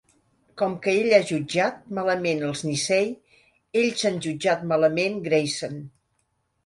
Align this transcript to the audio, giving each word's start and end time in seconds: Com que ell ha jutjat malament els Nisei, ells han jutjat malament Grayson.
Com 0.59 0.71
que 0.85 0.93
ell 1.01 1.11
ha 1.17 1.27
jutjat 1.31 1.83
malament 1.99 2.41
els 2.49 2.63
Nisei, 2.69 3.13
ells 3.83 4.07
han 4.11 4.19
jutjat 4.29 4.65
malament 4.73 5.21
Grayson. 5.29 5.77